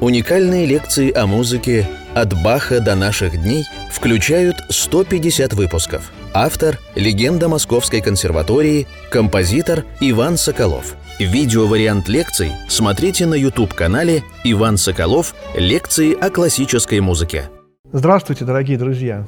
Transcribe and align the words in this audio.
Уникальные 0.00 0.64
лекции 0.64 1.12
о 1.12 1.26
музыке 1.26 1.84
«От 2.14 2.32
Баха 2.44 2.78
до 2.80 2.94
наших 2.94 3.32
дней» 3.42 3.64
включают 3.90 4.54
150 4.68 5.54
выпусков. 5.54 6.12
Автор– 6.32 6.78
легенда 6.94 7.48
Московской 7.48 8.00
консерватории, 8.00 8.86
композитор 9.10 9.84
Иван 9.98 10.36
Соколов. 10.36 10.94
Видеовариант 11.18 12.08
лекций 12.08 12.52
смотрите 12.68 13.26
на 13.26 13.34
YouTube-канале 13.34 14.22
«Иван 14.44 14.76
Соколов. 14.76 15.34
Лекции 15.56 16.14
о 16.14 16.30
классической 16.30 17.00
музыке». 17.00 17.50
Здравствуйте, 17.90 18.44
дорогие 18.44 18.78
друзья! 18.78 19.26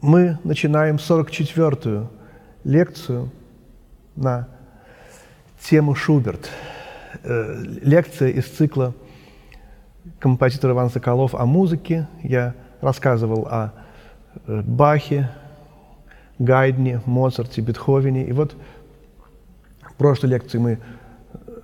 Мы 0.00 0.40
начинаем 0.42 0.96
44-ю 0.96 2.10
лекцию 2.64 3.30
на 4.16 4.48
тему 5.62 5.94
Шуберт. 5.94 6.50
Э, 7.22 7.62
лекция 7.80 8.30
из 8.30 8.46
цикла 8.46 8.92
композитор 10.24 10.70
Иван 10.70 10.88
Соколов 10.88 11.34
о 11.34 11.44
музыке. 11.44 12.08
Я 12.22 12.54
рассказывал 12.80 13.46
о 13.46 13.74
э, 14.46 14.62
Бахе, 14.62 15.28
Гайдне, 16.38 17.02
Моцарте, 17.04 17.60
Бетховене. 17.60 18.24
И 18.24 18.32
вот 18.32 18.56
в 19.82 19.92
прошлой 19.96 20.30
лекции 20.30 20.56
мы 20.56 20.78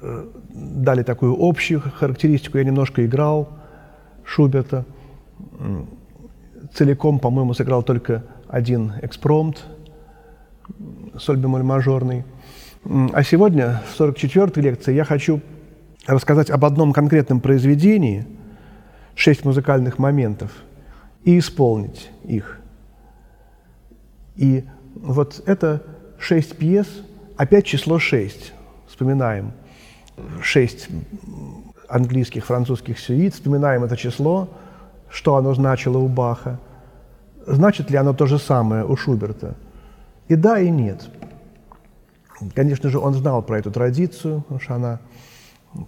э, 0.03 0.27
дали 0.51 1.03
такую 1.05 1.39
общую 1.41 1.81
характеристику. 1.81 2.59
Я 2.59 2.65
немножко 2.65 3.07
играл 3.07 3.49
Шуберта. 4.25 4.85
Целиком, 6.75 7.19
по-моему, 7.19 7.55
сыграл 7.55 7.83
только 7.83 8.25
один 8.47 8.93
экспромт, 9.01 9.65
соль 11.19 11.39
бемоль 11.39 11.63
мажорный. 11.63 12.25
А 12.85 13.23
сегодня, 13.23 13.83
в 13.91 13.99
44-й 13.99 14.61
лекции, 14.61 14.93
я 14.93 15.05
хочу 15.05 15.41
рассказать 16.07 16.51
об 16.51 16.67
одном 16.67 16.93
конкретном 16.93 17.41
произведении– 17.41 18.27
шесть 19.15 19.45
музыкальных 19.45 19.99
моментов 19.99 20.51
и 21.25 21.39
исполнить 21.39 22.11
их. 22.25 22.59
И 24.37 24.65
вот 24.95 25.43
это 25.47 25.83
шесть 26.19 26.57
пьес, 26.57 26.87
опять 27.37 27.67
число 27.67 27.99
шесть. 27.99 28.53
Вспоминаем 28.89 29.53
шесть 30.43 30.89
английских, 31.89 32.45
французских 32.45 32.99
сюит, 32.99 33.35
вспоминаем 33.35 33.85
это 33.85 33.97
число, 33.97 34.49
что 35.09 35.37
оно 35.37 35.55
значило 35.55 35.99
у 35.99 36.09
Баха. 36.09 36.59
Значит 37.47 37.91
ли 37.91 37.97
оно 37.97 38.15
то 38.15 38.27
же 38.27 38.39
самое 38.39 38.85
у 38.85 38.97
Шуберта? 38.97 39.57
И 40.29 40.37
да, 40.37 40.61
и 40.61 40.71
нет. 40.71 41.09
Конечно 42.55 42.89
же, 42.89 42.99
он 42.99 43.15
знал 43.15 43.43
про 43.43 43.59
эту 43.59 43.71
традицию, 43.71 44.43
потому 44.43 44.61
что 44.61 44.75
она 44.75 45.01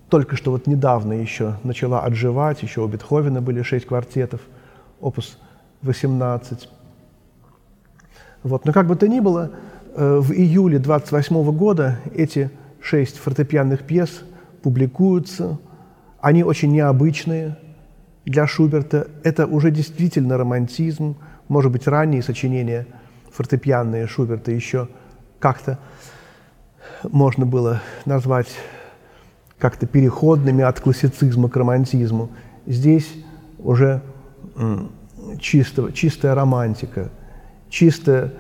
только 0.09 0.37
что 0.37 0.53
вот 0.53 0.67
недавно 0.67 1.13
еще 1.13 1.57
начала 1.65 2.01
отживать, 2.01 2.63
еще 2.63 2.83
у 2.83 2.89
Бетховена 2.89 3.41
были 3.41 3.63
шесть 3.63 3.87
квартетов, 3.87 4.41
опус 5.01 5.39
18. 5.83 6.69
Вот. 8.45 8.65
Но 8.65 8.73
как 8.73 8.87
бы 8.87 8.97
то 8.97 9.09
ни 9.09 9.21
было, 9.21 9.51
э, 9.95 10.19
в 10.19 10.33
июле 10.33 10.79
28 10.79 11.53
года 11.53 11.99
эти 12.15 12.51
шесть 12.81 13.19
фортепианных 13.19 13.83
пьес 13.83 14.23
публикуются. 14.63 15.59
Они 16.21 16.45
очень 16.45 16.73
необычные 16.73 17.59
для 18.25 18.47
Шуберта. 18.47 19.09
Это 19.25 19.47
уже 19.47 19.71
действительно 19.71 20.39
романтизм. 20.39 21.17
Может 21.49 21.73
быть, 21.73 21.89
ранние 21.89 22.23
сочинения 22.23 22.87
фортепианные 23.33 24.07
Шуберта 24.07 24.53
еще 24.53 24.89
как-то 25.41 25.79
можно 27.03 27.47
было 27.47 27.83
назвать 28.05 28.49
как-то 29.63 29.87
переходными 29.87 30.65
от 30.65 30.81
классицизма 30.81 31.49
к 31.49 31.57
романтизму. 31.57 32.31
Здесь 32.67 33.09
уже 33.61 34.03
чисто, 35.39 35.93
чистая 35.93 36.35
романтика, 36.35 37.11
чистое, 37.71 38.33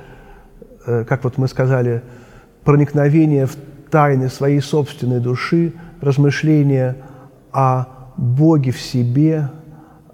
э, 0.84 1.04
как 1.08 1.22
вот 1.22 1.38
мы 1.38 1.46
сказали, 1.46 2.02
проникновение 2.64 3.46
в 3.46 3.54
тайны 3.88 4.28
своей 4.30 4.60
собственной 4.60 5.20
души, 5.20 5.74
размышления 6.00 6.96
о 7.52 7.86
Боге 8.16 8.72
в 8.72 8.80
себе, 8.80 9.48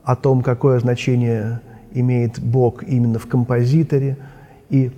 о 0.04 0.14
том, 0.14 0.42
какое 0.42 0.78
значение 0.78 1.62
имеет 1.94 2.38
Бог 2.38 2.82
именно 2.82 3.18
в 3.18 3.26
композиторе. 3.26 4.18
И, 4.68 4.92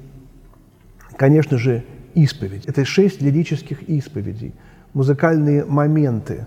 конечно 1.16 1.56
же, 1.56 1.84
исповедь. 2.16 2.66
Это 2.66 2.84
шесть 2.84 3.22
лирических 3.22 3.88
исповедей– 3.88 4.52
музыкальные 4.94 5.64
моменты. 5.64 6.46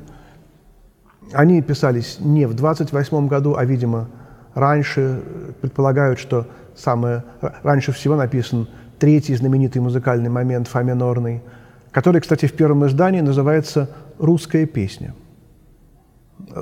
Они 1.31 1.61
писались 1.61 2.17
не 2.19 2.45
в 2.45 2.53
28 2.53 3.27
году, 3.27 3.55
а, 3.55 3.65
видимо, 3.65 4.09
раньше. 4.53 5.21
Предполагают, 5.61 6.19
что 6.19 6.47
самое, 6.75 7.23
раньше 7.63 7.91
всего 7.91 8.15
написан 8.15 8.67
третий 8.99 9.35
знаменитый 9.35 9.81
музыкальный 9.81 10.29
момент 10.29 10.67
фа 10.67 10.83
минорный, 10.83 11.41
который, 11.91 12.21
кстати, 12.21 12.45
в 12.45 12.53
первом 12.53 12.85
издании 12.85 13.21
называется 13.21 13.89
«Русская 14.19 14.65
песня» 14.65 15.13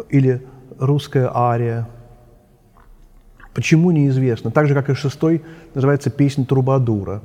или 0.09 0.45
«Русская 0.79 1.29
ария». 1.33 1.87
Почему 3.53 3.91
неизвестно. 3.91 4.49
Так 4.49 4.67
же, 4.67 4.73
как 4.73 4.89
и 4.89 4.93
шестой, 4.93 5.43
называется 5.73 6.09
«Песня 6.09 6.45
Трубадура». 6.45 7.21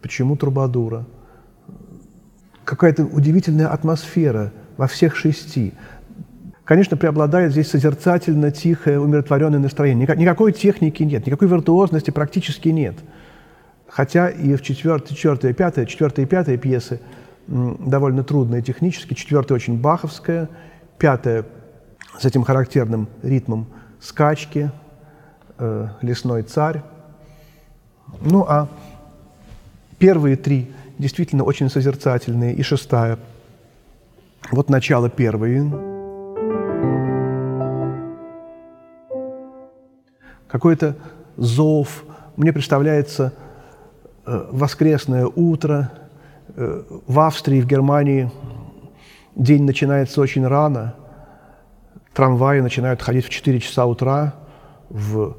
Почему 0.00 0.36
Трубадура? 0.36 1.04
Какая-то 2.66 3.04
удивительная 3.04 3.68
атмосфера 3.68 4.52
во 4.76 4.86
всех 4.88 5.16
шести. 5.16 5.72
Конечно, 6.64 6.96
преобладает 6.96 7.52
здесь 7.52 7.70
созерцательно, 7.70 8.50
тихое, 8.50 9.00
умиротворенное 9.00 9.60
настроение. 9.60 10.06
Никакой 10.16 10.52
техники 10.52 11.04
нет, 11.04 11.24
никакой 11.24 11.48
виртуозности 11.48 12.10
практически 12.10 12.68
нет. 12.68 12.96
Хотя 13.88 14.28
и 14.28 14.56
в 14.56 14.62
четвертой, 14.62 15.16
четвертая, 15.16 15.54
пятая, 15.54 15.86
четвертая 15.86 16.26
и 16.26 16.28
пятая 16.28 16.58
пьесы 16.58 17.00
довольно 17.46 18.24
трудные 18.24 18.62
технически. 18.62 19.14
Четвертая 19.14 19.54
очень 19.54 19.80
баховская, 19.80 20.48
пятая 20.98 21.44
с 22.18 22.24
этим 22.24 22.42
характерным 22.42 23.08
ритмом 23.22 23.68
скачки, 24.00 24.72
э, 25.58 25.88
лесной 26.02 26.42
царь. 26.42 26.82
Ну 28.20 28.44
а 28.46 28.68
первые 29.98 30.36
три 30.36 30.72
действительно 30.98 31.44
очень 31.44 31.68
созерцательные. 31.68 32.54
И 32.54 32.62
шестая. 32.62 33.18
Вот 34.50 34.70
начало 34.70 35.08
первой. 35.10 35.62
Какой-то 40.48 40.96
зов. 41.36 42.04
Мне 42.36 42.52
представляется 42.52 43.32
э, 44.24 44.46
воскресное 44.50 45.26
утро. 45.26 45.90
Э, 46.54 46.82
в 47.06 47.20
Австрии, 47.20 47.60
в 47.60 47.66
Германии 47.66 48.30
день 49.34 49.64
начинается 49.64 50.20
очень 50.20 50.46
рано. 50.46 50.94
Трамваи 52.14 52.60
начинают 52.60 53.02
ходить 53.02 53.26
в 53.26 53.30
4 53.30 53.60
часа 53.60 53.84
утра 53.84 54.34
в 54.88 55.36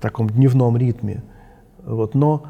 таком 0.00 0.28
дневном 0.28 0.76
ритме. 0.76 1.22
Вот. 1.84 2.14
Но 2.14 2.44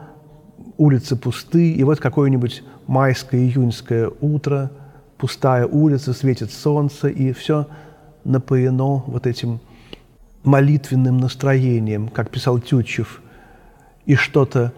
улицы 0.77 1.17
пусты, 1.17 1.73
и 1.73 1.85
вот 1.85 2.01
какое-нибудь 2.01 2.63
майское 2.87 3.41
июньское 3.41 4.11
утро, 4.21 4.71
пустая 5.19 5.67
улица, 5.67 6.13
светит 6.13 6.53
солнце, 6.53 7.09
и 7.09 7.33
все 7.33 7.67
напоено 8.25 9.03
вот 9.07 9.27
этим 9.27 9.61
молитвенным 10.45 11.19
настроением, 11.19 12.09
как 12.09 12.31
писал 12.31 12.59
Тютчев, 12.59 13.21
и 14.07 14.15
что-то 14.15 14.73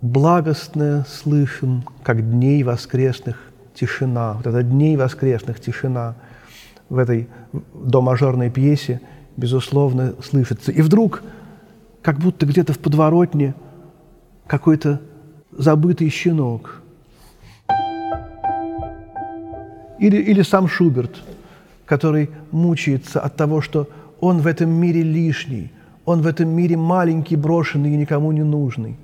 благостное 0.00 1.04
слышим, 1.08 1.84
как 2.02 2.28
дней 2.28 2.62
воскресных 2.62 3.36
тишина. 3.74 4.34
Вот 4.34 4.46
это 4.46 4.62
дней 4.62 4.96
воскресных 4.96 5.60
тишина 5.60 6.16
в 6.88 6.98
этой 6.98 7.28
до-мажорной 7.74 8.50
пьесе, 8.50 9.00
безусловно, 9.36 10.14
слышится. 10.24 10.72
И 10.72 10.80
вдруг, 10.80 11.22
как 12.02 12.18
будто 12.18 12.46
где-то 12.46 12.72
в 12.72 12.78
подворотне– 12.78 13.54
какой-то 14.50 15.00
забытый 15.52 16.10
щенок. 16.10 16.82
Или, 20.00 20.16
или 20.16 20.42
сам 20.42 20.66
Шуберт, 20.66 21.22
который 21.86 22.30
мучается 22.50 23.20
от 23.20 23.36
того, 23.36 23.60
что 23.60 23.88
он 24.18 24.40
в 24.40 24.48
этом 24.48 24.70
мире 24.70 25.02
лишний, 25.02 25.70
он 26.04 26.22
в 26.22 26.26
этом 26.26 26.48
мире 26.48 26.76
маленький, 26.76 27.36
брошенный 27.36 27.92
и 27.92 27.96
никому 27.96 28.32
не 28.32 28.42
нужный. 28.42 28.96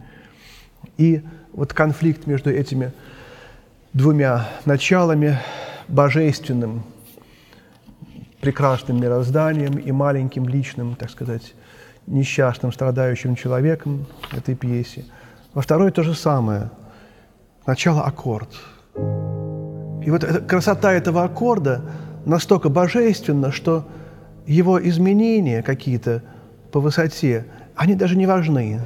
И 0.96 1.22
вот 1.52 1.72
конфликт 1.72 2.26
между 2.26 2.50
этими 2.50 2.92
двумя 3.92 4.48
началами, 4.64 5.38
божественным, 5.86 6.82
прекрасным 8.40 9.00
мирозданием 9.00 9.78
и 9.78 9.92
маленьким 9.92 10.48
личным, 10.48 10.96
так 10.96 11.10
сказать, 11.10 11.54
несчастным, 12.08 12.72
страдающим 12.72 13.36
человеком 13.36 14.06
этой 14.32 14.56
пьесе– 14.56 15.04
во 15.56 15.62
второй 15.62 15.90
то 15.90 16.02
же 16.02 16.14
самое. 16.14 16.68
Начало 17.66 18.02
аккорд. 18.02 18.50
И 18.94 20.10
вот 20.10 20.22
эта, 20.22 20.40
красота 20.42 20.92
этого 20.92 21.24
аккорда 21.24 21.80
настолько 22.26 22.68
божественно, 22.68 23.50
что 23.50 23.86
его 24.46 24.78
изменения 24.86 25.62
какие-то 25.62 26.22
по 26.72 26.78
высоте, 26.78 27.46
они 27.74 27.94
даже 27.94 28.18
не 28.18 28.26
важны. 28.26 28.82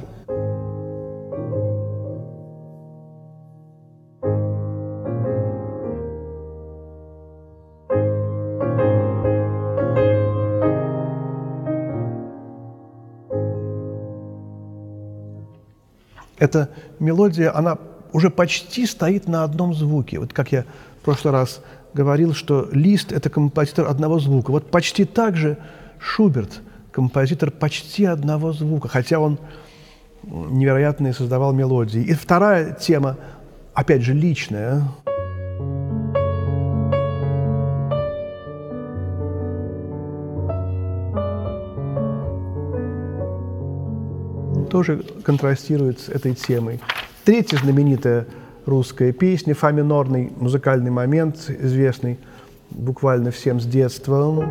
Эта 16.41 16.69
мелодия, 16.97 17.55
она 17.55 17.77
уже 18.13 18.31
почти 18.31 18.87
стоит 18.87 19.27
на 19.27 19.43
одном 19.43 19.75
звуке. 19.75 20.17
Вот 20.17 20.33
как 20.33 20.51
я 20.51 20.65
в 20.99 21.05
прошлый 21.05 21.33
раз 21.33 21.61
говорил, 21.93 22.33
что 22.33 22.67
Лист– 22.71 23.11
это 23.13 23.29
композитор 23.29 23.85
одного 23.85 24.17
звука. 24.17 24.49
Вот 24.49 24.71
почти 24.71 25.05
так 25.05 25.37
же 25.37 25.59
Шуберт– 25.99 26.61
композитор 26.91 27.51
почти 27.51 28.05
одного 28.05 28.53
звука, 28.53 28.87
хотя 28.87 29.19
он 29.19 29.37
невероятные 30.23 31.13
создавал 31.13 31.53
мелодии. 31.53 32.01
И 32.01 32.13
вторая 32.13 32.73
тема, 32.73 33.17
опять 33.75 34.01
же, 34.01 34.13
личная– 34.15 34.81
тоже 44.81 45.03
контрастирует 45.23 45.99
с 45.99 46.09
этой 46.09 46.33
темой. 46.33 46.79
Третья 47.23 47.57
знаменитая 47.57 48.25
русская 48.65 49.11
песня, 49.11 49.53
фа 49.53 49.71
минорный 49.71 50.31
музыкальный 50.35 50.89
момент, 50.89 51.37
известный 51.49 52.17
буквально 52.71 53.29
всем 53.29 53.59
с 53.59 53.65
детства. 53.65 54.43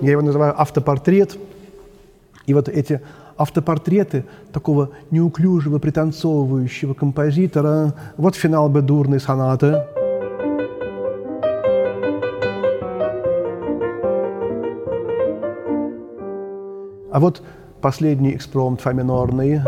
Я 0.00 0.12
его 0.12 0.22
называю 0.22 0.54
автопортрет. 0.56 1.36
И 2.46 2.54
вот 2.54 2.68
эти 2.68 3.00
автопортреты 3.36 4.24
такого 4.52 4.90
неуклюжего, 5.10 5.80
пританцовывающего 5.80 6.94
композитора. 6.94 7.94
Вот 8.16 8.36
финал 8.36 8.68
бедурной 8.68 9.18
сонаты. 9.18 9.86
А 17.16 17.18
вот 17.18 17.40
последний 17.80 18.34
экспромт 18.34 18.82
фа 18.82 18.92
минорный. 18.92 19.62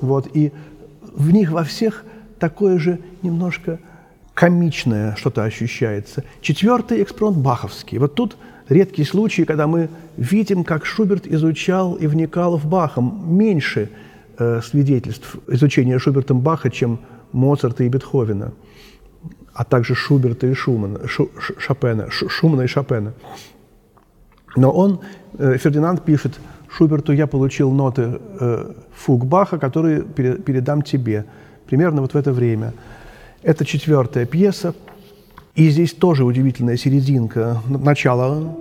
Вот, 0.00 0.28
и 0.32 0.52
в 1.12 1.32
них 1.32 1.50
во 1.50 1.64
всех 1.64 2.04
такое 2.38 2.78
же 2.78 3.00
немножко 3.22 3.80
комичное 4.32 5.16
что-то 5.16 5.42
ощущается. 5.42 6.22
Четвертый 6.40 7.02
экспромт 7.02 7.38
баховский. 7.38 7.98
Вот 7.98 8.14
тут 8.14 8.36
редкий 8.68 9.02
случай, 9.02 9.44
когда 9.44 9.66
мы 9.66 9.88
видим, 10.16 10.62
как 10.62 10.86
Шуберт 10.86 11.26
изучал 11.26 11.96
и 11.96 12.06
вникал 12.06 12.58
в 12.58 12.66
Баха. 12.66 13.00
Меньше 13.00 13.90
э, 14.38 14.60
свидетельств 14.62 15.34
изучения 15.48 15.98
Шубертом 15.98 16.42
Баха, 16.42 16.70
чем 16.70 17.00
Моцарта 17.32 17.82
и 17.82 17.88
Бетховена 17.88 18.52
а 19.54 19.64
также 19.64 19.94
Шуберта 19.94 20.46
и 20.46 20.54
Шумана, 20.54 21.06
Шу, 21.06 21.30
Шопена, 21.58 22.10
Шумана 22.10 22.62
и 22.62 22.66
Шопена. 22.66 23.12
Но 24.56 24.70
он, 24.70 25.00
э, 25.38 25.56
Фердинанд 25.58 26.04
пишет, 26.04 26.38
Шуберту 26.68 27.12
я 27.12 27.26
получил 27.26 27.70
ноты 27.72 28.20
э, 28.40 28.72
фуг 28.94 29.26
Баха, 29.26 29.58
которые 29.58 30.02
передам 30.02 30.82
тебе. 30.82 31.24
Примерно 31.66 32.00
вот 32.00 32.14
в 32.14 32.16
это 32.16 32.32
время. 32.32 32.72
Это 33.42 33.64
четвертая 33.64 34.26
пьеса. 34.26 34.74
И 35.54 35.68
здесь 35.68 35.92
тоже 35.92 36.24
удивительная 36.24 36.76
серединка. 36.76 37.60
Начало. 37.68 38.56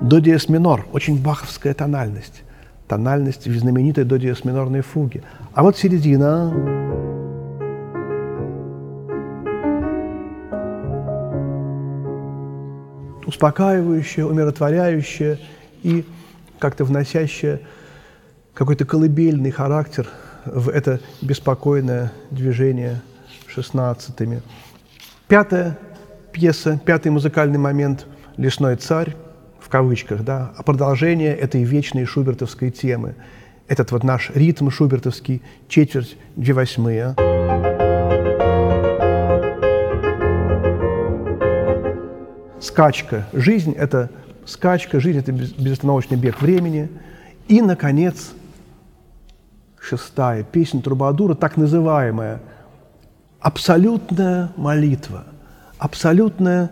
До 0.00 0.20
диез 0.20 0.48
минор. 0.48 0.86
Очень 0.92 1.20
баховская 1.20 1.74
тональность. 1.74 2.42
Тональность 2.86 3.46
в 3.46 3.58
знаменитой 3.58 4.04
до 4.04 4.18
диез 4.18 4.44
минорной 4.44 4.82
фуге. 4.82 5.22
А 5.54 5.62
вот 5.62 5.76
середина. 5.76 7.13
Успокаивающее, 13.26 14.26
умиротворяющее 14.26 15.38
и 15.82 16.04
как-то 16.58 16.84
вносящее 16.84 17.60
какой-то 18.54 18.84
колыбельный 18.84 19.50
характер 19.50 20.06
в 20.44 20.68
это 20.68 21.00
беспокойное 21.22 22.12
движение 22.30 23.02
шестнадцатыми. 23.46 24.42
Пятая 25.28 25.78
пьеса, 26.32 26.80
пятый 26.84 27.10
музыкальный 27.10 27.58
момент 27.58 28.06
«Лесной 28.36 28.76
царь», 28.76 29.16
в 29.60 29.68
кавычках, 29.68 30.22
да, 30.22 30.52
а 30.56 30.62
продолжение 30.62 31.34
этой 31.34 31.64
вечной 31.64 32.04
шубертовской 32.04 32.70
темы. 32.70 33.14
Этот 33.66 33.92
вот 33.92 34.04
наш 34.04 34.30
ритм 34.34 34.68
шубертовский, 34.68 35.42
четверть, 35.68 36.16
две 36.36 36.52
восьмые. 36.52 37.14
Скачка. 42.64 43.26
Жизнь– 43.32 43.72
это 43.76 44.10
скачка, 44.46 45.00
жизнь– 45.00 45.18
это 45.20 45.32
безостановочный 45.32 46.16
бег 46.16 46.40
времени. 46.40 46.88
И, 47.46 47.60
наконец, 47.60 48.32
шестая 49.80 50.42
песня 50.42 50.80
Трубадура, 50.80 51.34
так 51.34 51.56
называемая 51.56 52.40
абсолютная 53.40 54.50
молитва, 54.56 55.24
абсолютное 55.78 56.70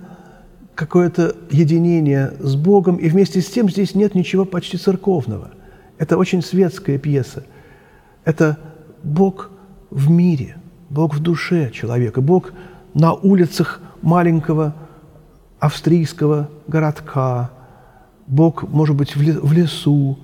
какое-то 0.74 1.36
единение 1.50 2.32
с 2.40 2.56
Богом, 2.56 2.96
и 2.96 3.08
вместе 3.08 3.42
с 3.42 3.50
тем 3.50 3.68
здесь 3.68 3.94
нет 3.94 4.14
ничего 4.14 4.46
почти 4.46 4.78
церковного. 4.78 5.50
Это 5.98 6.16
очень 6.16 6.42
светская 6.42 6.98
пьеса. 6.98 7.44
Это 8.24 8.58
Бог 9.02 9.50
в 9.90 10.10
мире, 10.10 10.56
Бог 10.88 11.14
в 11.14 11.20
душе 11.20 11.70
человека, 11.70 12.22
Бог 12.22 12.52
на 12.94 13.12
улицах 13.12 13.80
маленького 14.00 14.74
австрийского 15.62 16.50
городка, 16.66 17.52
Бог, 18.26 18.68
может 18.68 18.96
быть, 18.96 19.14
в 19.14 19.52
лесу, 19.52 20.18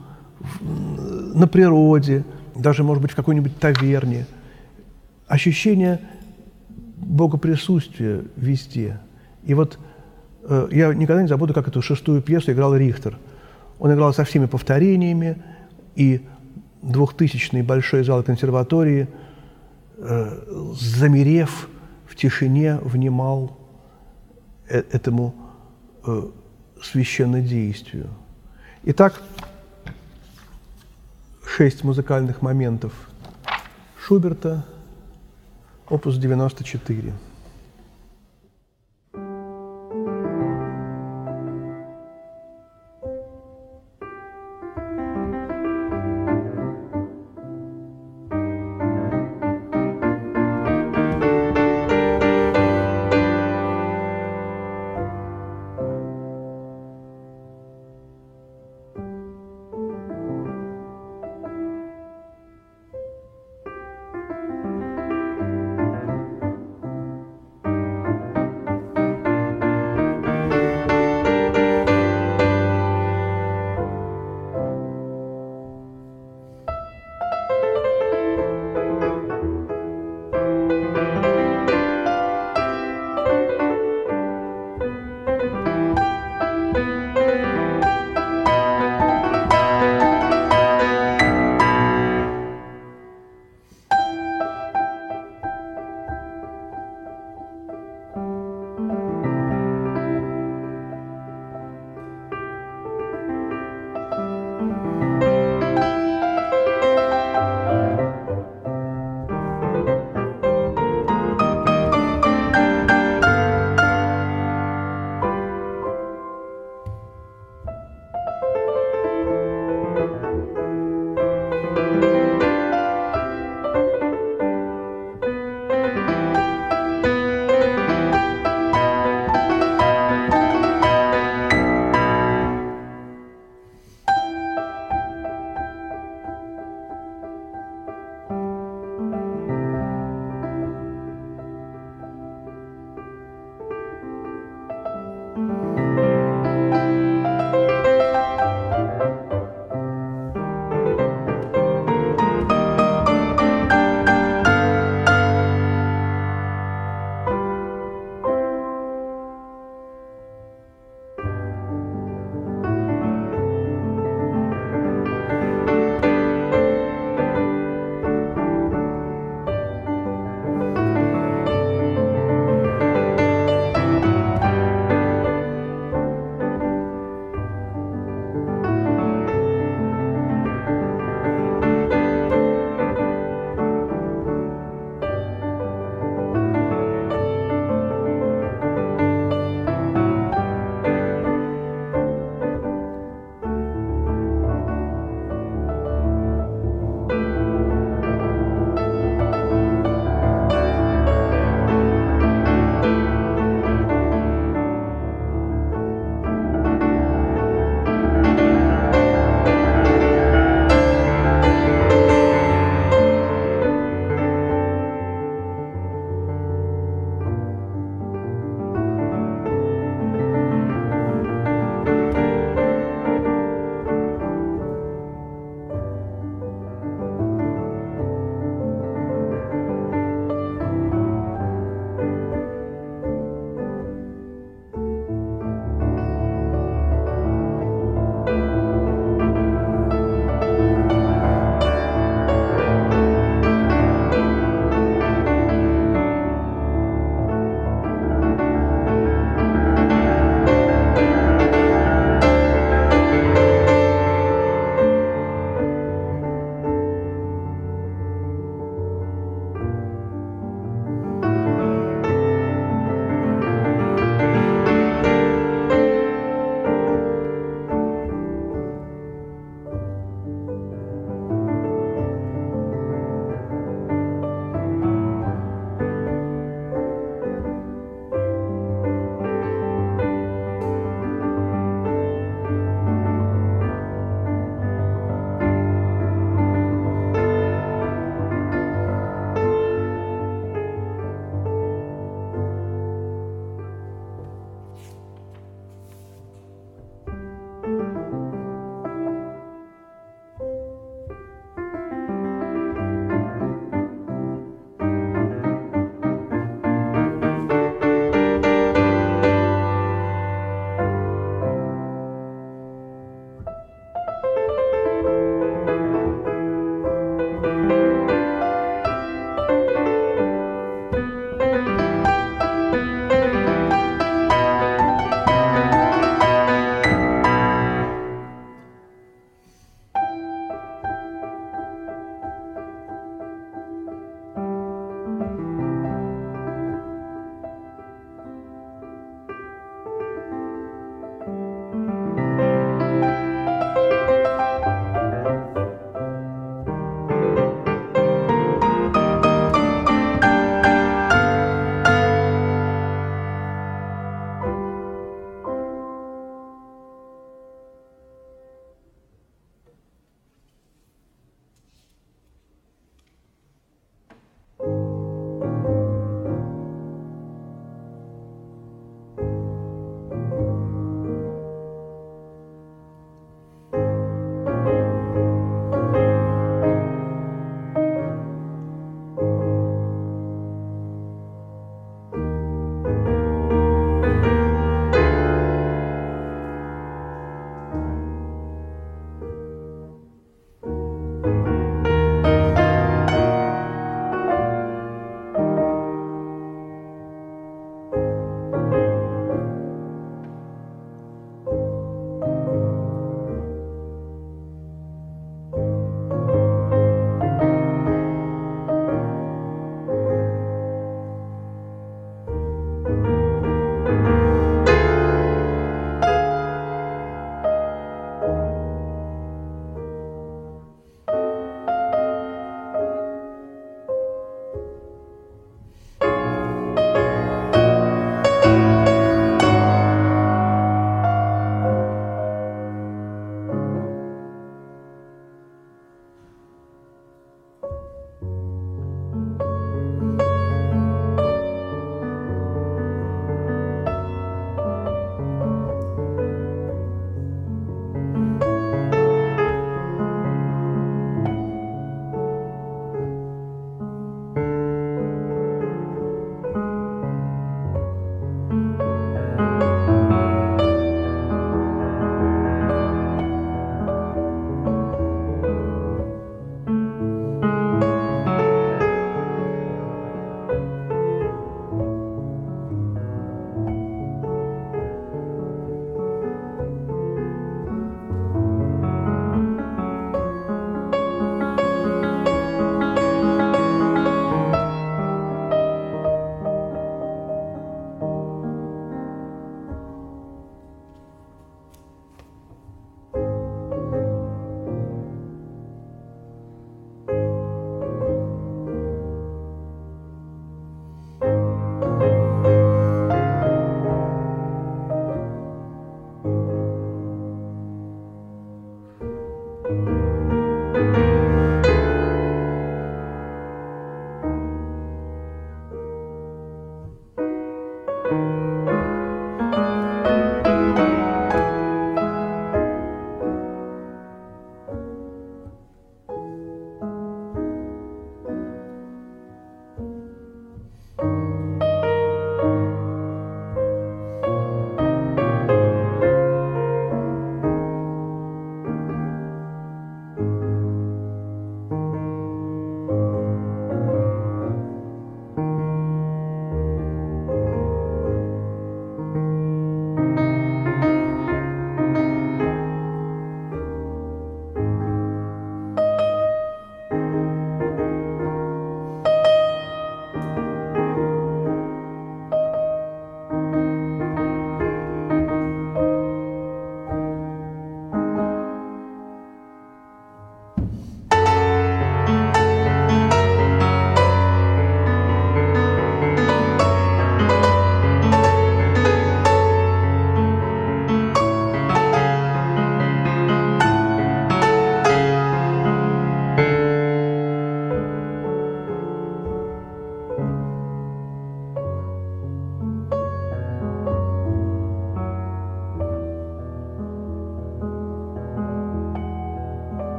на 0.61 1.46
природе, 1.46 2.25
даже, 2.56 2.82
может 2.82 3.00
быть, 3.00 3.12
в 3.12 3.14
какой-нибудь 3.14 3.56
таверне. 3.56 4.26
Ощущение 5.28 6.00
Бога 6.97 7.38
присутствия 7.38 8.25
везде. 8.35 8.99
И 9.45 9.54
вот 9.54 9.78
э, 10.42 10.68
я 10.73 10.92
никогда 10.92 11.23
не 11.23 11.28
забуду, 11.28 11.54
как 11.54 11.68
эту 11.68 11.83
шестую 11.83 12.21
пьесу 12.21 12.50
играл 12.50 12.75
Рихтер. 12.75 13.16
Он 13.78 13.95
играл 13.95 14.12
со 14.12 14.25
всеми 14.25 14.47
повторениями, 14.47 15.40
и 15.95 16.26
двухтысячный 16.83 17.62
большой 17.62 18.02
зал 18.02 18.25
консерватории, 18.25 19.07
э, 19.99 20.73
замерев 20.75 21.68
в 22.07 22.16
тишине, 22.16 22.80
внимал 22.83 23.58
этому 24.69 25.35
э, 26.07 26.29
священнодействию. 26.83 28.09
Итак, 28.85 29.23
шесть 31.45 31.85
музыкальных 31.85 32.43
моментов 32.43 32.93
Шуберта, 34.01 34.65
опус 35.89 36.17
94. 36.17 37.13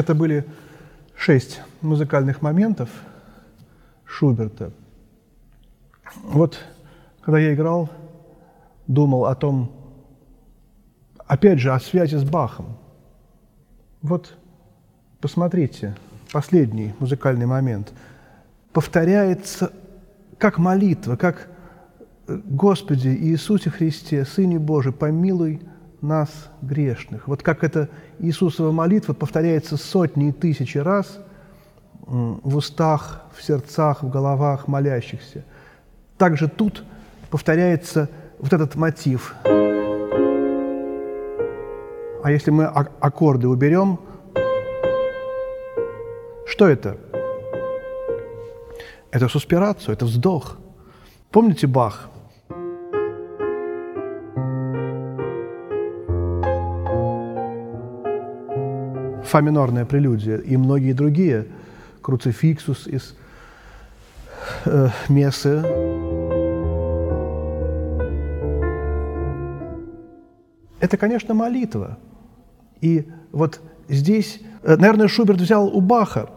Это 0.00 0.14
были 0.14 0.46
шесть 1.14 1.60
музыкальных 1.82 2.40
моментов 2.40 2.88
Шуберта. 4.06 4.72
Вот 6.22 6.58
когда 7.20 7.38
я 7.38 7.52
играл, 7.52 7.90
думал 8.86 9.26
о 9.26 9.34
том, 9.34 9.70
опять 11.26 11.58
же, 11.58 11.70
о 11.70 11.78
связи 11.78 12.16
с 12.16 12.24
Бахом. 12.24 12.78
Вот 14.00 14.38
посмотрите, 15.20 15.94
последний 16.32 16.94
музыкальный 16.98 17.44
момент. 17.44 17.92
Повторяется 18.72 19.70
как 20.38 20.56
молитва, 20.56 21.16
как 21.16 21.46
«Господи 22.26 23.08
Иисусе 23.08 23.68
Христе, 23.68 24.24
Сыне 24.24 24.58
Божий, 24.58 24.94
помилуй 24.94 25.60
нас, 26.02 26.30
грешных». 26.62 27.28
Вот 27.28 27.42
как 27.42 27.64
эта 27.64 27.88
Иисусова 28.18 28.72
молитва 28.72 29.12
повторяется 29.12 29.76
сотни 29.76 30.28
и 30.28 30.32
тысячи 30.32 30.78
раз 30.78 31.18
в 32.06 32.56
устах, 32.56 33.22
в 33.36 33.42
сердцах, 33.42 34.02
в 34.02 34.10
головах 34.10 34.66
молящихся. 34.68 35.44
Также 36.18 36.48
тут 36.48 36.84
повторяется 37.30 38.08
вот 38.38 38.52
этот 38.52 38.74
мотив. 38.74 39.34
А 42.22 42.30
если 42.30 42.50
мы 42.50 42.64
аккорды 42.66 43.48
уберем, 43.48 43.98
что 46.46 46.68
это? 46.68 46.96
Это 49.10 49.28
суспирацию, 49.28 49.94
это 49.94 50.04
вздох. 50.04 50.58
Помните 51.30 51.66
Бах? 51.66 52.10
Фа 59.30 59.40
минорная 59.40 59.84
прелюдия 59.84 60.38
и 60.38 60.56
многие 60.56 60.92
другие, 60.92 61.46
круцификсус 62.02 62.88
из 62.88 63.14
э, 64.64 64.88
Мессы. 65.08 65.62
Это, 70.80 70.96
конечно, 70.96 71.32
молитва. 71.32 71.98
И 72.80 73.06
вот 73.30 73.60
здесь, 73.88 74.40
э, 74.64 74.74
наверное, 74.74 75.06
Шуберт 75.06 75.40
взял 75.40 75.68
у 75.68 75.80
Баха, 75.80 76.28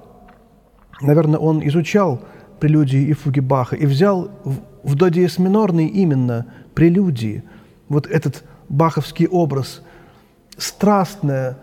наверное, 1.02 1.40
он 1.40 1.68
изучал 1.68 2.22
прелюдии 2.60 3.02
и 3.02 3.14
фуги 3.14 3.40
Баха, 3.40 3.76
и 3.76 3.88
взял 3.88 4.30
в, 4.44 4.60
в 4.84 4.96
до 4.96 5.10
диез 5.10 5.40
минорной 5.40 5.88
именно 5.88 6.46
прелюдии, 6.76 7.44
вот 7.90 8.06
этот 8.06 8.44
баховский 8.70 9.26
образ, 9.26 9.82
страстное, 10.58 11.58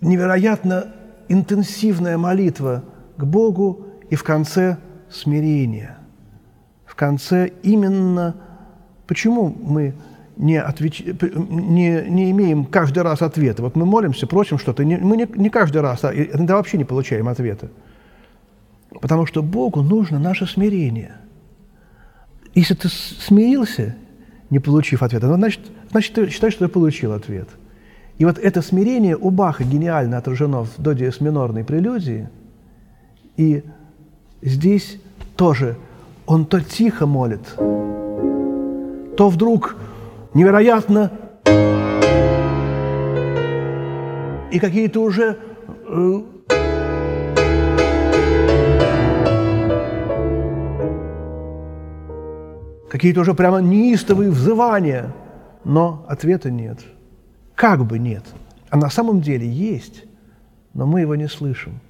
невероятно 0.00 0.92
интенсивная 1.28 2.18
молитва 2.18 2.84
к 3.16 3.24
Богу 3.24 3.86
и 4.10 4.14
в 4.14 4.22
конце 4.22 4.78
смирение. 5.10 5.96
В 6.84 6.94
конце 6.94 7.50
именно 7.62 8.36
почему 9.06 9.54
мы 9.60 9.94
не, 10.36 10.60
отвеч... 10.60 11.02
не, 11.02 12.04
не 12.08 12.30
имеем 12.30 12.64
каждый 12.66 13.02
раз 13.02 13.22
ответа. 13.22 13.62
Вот 13.62 13.76
мы 13.76 13.86
молимся, 13.86 14.26
просим 14.26 14.58
что-то, 14.58 14.84
не, 14.84 14.96
мы 14.96 15.16
не, 15.16 15.26
не 15.34 15.50
каждый 15.50 15.80
раз, 15.80 16.04
а 16.04 16.12
иногда 16.14 16.56
вообще 16.56 16.78
не 16.78 16.84
получаем 16.84 17.28
ответа. 17.28 17.70
Потому 19.00 19.26
что 19.26 19.42
Богу 19.42 19.82
нужно 19.82 20.18
наше 20.18 20.46
смирение. 20.46 21.16
Если 22.54 22.74
ты 22.74 22.88
смирился, 22.88 23.96
не 24.48 24.58
получив 24.58 25.02
ответа, 25.02 25.26
ну, 25.26 25.36
значит, 25.36 25.60
значит, 25.90 26.14
ты 26.14 26.30
считаешь, 26.30 26.54
что 26.54 26.66
ты 26.66 26.72
получил 26.72 27.12
ответ– 27.12 27.48
и 28.18 28.24
вот 28.24 28.38
это 28.38 28.62
смирение 28.62 29.16
у 29.16 29.30
Баха 29.30 29.64
гениально 29.64 30.16
отражено 30.18 30.64
в 30.64 30.78
до 30.78 30.94
диез 30.94 31.20
минорной 31.20 31.64
прелюдии. 31.64 32.28
И 33.36 33.62
здесь 34.40 34.98
тоже 35.36 35.76
он 36.24 36.46
то 36.46 36.60
тихо 36.60 37.06
молит, 37.06 37.46
то 39.16 39.28
вдруг 39.28 39.76
невероятно 40.32 41.12
и 44.50 44.58
какие-то 44.58 45.02
уже 45.02 45.38
э, 45.88 46.22
какие-то 52.88 53.20
уже 53.20 53.34
прямо 53.34 53.58
неистовые 53.58 54.30
взывания, 54.30 55.12
но 55.64 56.06
ответа 56.08 56.50
нет– 56.50 56.78
как 57.56 57.84
бы 57.84 57.98
нет. 57.98 58.24
А 58.70 58.76
на 58.76 58.90
самом 58.90 59.20
деле 59.20 59.50
есть, 59.50 60.04
но 60.74 60.86
мы 60.86 61.00
его 61.00 61.16
не 61.16 61.26
слышим, 61.28 61.80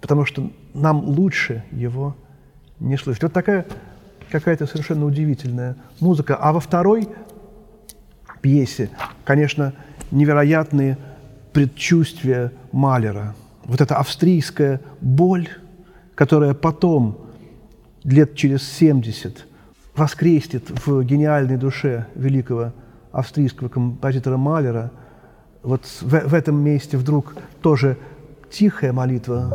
потому 0.00 0.24
что 0.24 0.50
нам 0.72 1.04
лучше 1.04 1.64
его 1.72 2.16
не 2.78 2.96
слышать. 2.96 3.24
Вот 3.24 3.32
такая 3.32 3.66
какая-то 4.30 4.66
совершенно 4.66 5.04
удивительная 5.04 5.76
музыка. 5.98 6.36
А 6.36 6.52
во 6.52 6.60
второй 6.60 7.08
пьесе, 8.40 8.90
конечно, 9.24 9.74
невероятные 10.10 10.96
предчувствия 11.52 12.52
Малера. 12.72 13.34
Вот 13.64 13.80
эта 13.80 13.96
австрийская 13.96 14.80
боль, 15.00 15.48
которая 16.14 16.54
потом, 16.54 17.18
лет 18.04 18.36
через 18.36 18.62
70, 18.62 19.46
воскреснет 19.96 20.86
в 20.86 21.02
гениальной 21.02 21.56
душе 21.56 22.06
великого 22.14 22.72
австрийского 23.12 23.68
композитора 23.68 24.36
Малера, 24.36 24.92
вот 25.62 25.84
в, 26.00 26.28
в 26.28 26.34
этом 26.34 26.56
месте 26.56 26.96
вдруг 26.96 27.34
тоже 27.62 27.96
тихая 28.50 28.92
молитва. 28.92 29.52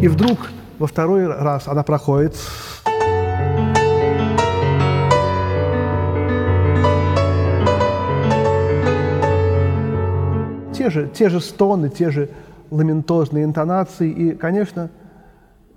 И 0.00 0.08
вдруг 0.08 0.38
во 0.78 0.88
второй 0.88 1.26
раз 1.28 1.68
она 1.68 1.84
проходит 1.84 2.34
те 10.74 10.90
же, 10.90 11.08
те 11.14 11.28
же 11.28 11.40
стоны, 11.40 11.88
те 11.88 12.10
же 12.10 12.30
ламентозные 12.70 13.44
интонации. 13.44 14.10
И, 14.10 14.34
конечно, 14.34 14.90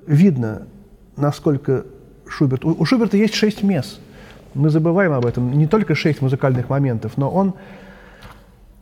видно, 0.08 0.66
насколько 1.18 1.86
Шуберт... 2.28 2.66
У 2.66 2.84
Шуберта 2.86 3.18
есть 3.18 3.36
шесть 3.36 3.64
мест. 3.64 4.00
Мы 4.54 4.70
забываем 4.70 5.12
об 5.14 5.26
этом. 5.26 5.52
Не 5.52 5.68
только 5.68 5.96
шесть 5.96 6.22
музыкальных 6.22 6.70
моментов, 6.70 7.14
но 7.18 7.30
он 7.30 7.54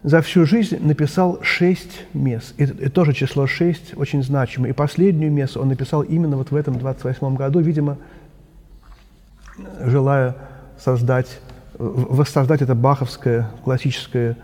за 0.03 0.21
всю 0.21 0.45
жизнь 0.45 0.85
написал 0.85 1.39
шесть 1.41 2.05
мест. 2.13 2.53
И, 2.57 2.63
и 2.63 2.89
тоже 2.89 3.13
число 3.13 3.47
шесть 3.47 3.97
очень 3.97 4.23
значимо. 4.23 4.67
И 4.67 4.73
последнюю 4.73 5.31
мессу 5.31 5.61
он 5.61 5.69
написал 5.69 6.01
именно 6.01 6.37
вот 6.37 6.51
в 6.51 6.55
этом 6.55 6.77
28 6.77 7.35
году, 7.35 7.59
видимо, 7.59 7.97
желая 9.81 10.35
создать, 10.77 11.39
воссоздать 11.77 12.61
это 12.61 12.75
баховское, 12.75 13.49
классическое, 13.63 14.37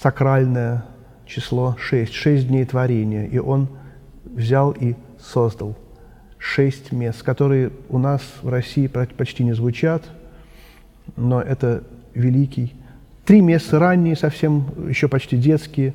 сакральное 0.00 0.84
число 1.26 1.76
шесть, 1.78 2.14
шесть 2.14 2.48
дней 2.48 2.64
творения. 2.64 3.26
И 3.26 3.38
он 3.38 3.68
взял 4.24 4.72
и 4.72 4.94
создал 5.18 5.76
шесть 6.44 6.92
мест, 6.92 7.22
которые 7.22 7.70
у 7.88 7.96
нас 7.96 8.20
в 8.42 8.48
России 8.50 8.86
почти 8.86 9.44
не 9.44 9.54
звучат, 9.54 10.02
но 11.16 11.40
это 11.40 11.82
великий. 12.12 12.74
Три 13.24 13.40
места 13.40 13.78
ранние, 13.78 14.14
совсем 14.14 14.66
еще 14.86 15.08
почти 15.08 15.38
детские, 15.38 15.94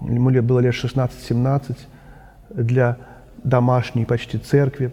ему 0.00 0.30
было 0.42 0.60
лет 0.60 0.74
16-17, 0.74 1.76
для 2.48 2.96
домашней 3.44 4.06
почти 4.06 4.38
церкви 4.38 4.92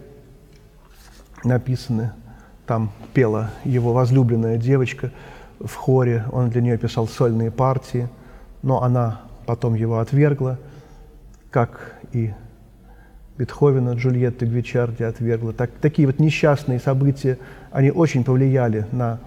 написаны. 1.44 2.12
Там 2.66 2.92
пела 3.14 3.52
его 3.64 3.94
возлюбленная 3.94 4.58
девочка 4.58 5.10
в 5.60 5.74
хоре, 5.74 6.26
он 6.30 6.50
для 6.50 6.60
нее 6.60 6.76
писал 6.76 7.08
сольные 7.08 7.50
партии, 7.50 8.08
но 8.62 8.82
она 8.82 9.22
потом 9.46 9.74
его 9.74 9.98
отвергла, 9.98 10.58
как 11.50 11.94
и 12.12 12.34
Бетховена, 13.36 13.94
Джульетты 13.94 14.46
Гвичарди 14.46 15.02
отвергла. 15.02 15.52
Так, 15.52 15.70
такие 15.80 16.06
вот 16.06 16.20
несчастные 16.20 16.78
события, 16.78 17.38
они 17.72 17.90
очень 17.90 18.22
повлияли 18.22 18.86
на 18.92 19.18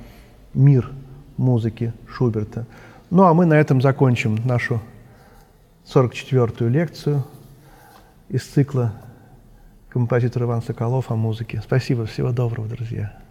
мир 0.53 0.89
музыки 1.35 1.93
Шуберта. 2.07 2.65
Ну 3.09 3.23
а 3.23 3.33
мы 3.33 3.45
на 3.45 3.53
этом 3.53 3.81
закончим 3.81 4.37
нашу 4.45 4.81
44-ю 5.85 6.69
лекцию 6.69 7.23
из 8.29 8.43
цикла 8.43 8.93
композитора 9.89 10.45
Иван 10.45 10.61
Соколов 10.61 11.11
о 11.11 11.15
музыке. 11.15 11.61
Спасибо, 11.63 12.05
всего 12.05 12.31
доброго, 12.31 12.67
друзья. 12.67 13.26